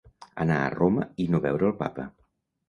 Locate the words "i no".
1.27-1.43